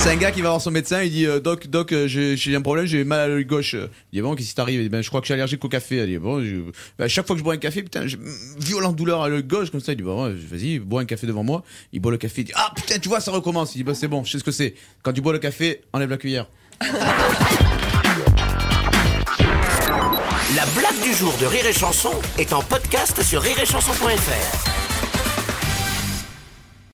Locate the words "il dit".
1.02-1.26, 3.74-4.20, 5.96-6.18, 9.92-10.02, 12.42-12.52, 13.74-13.84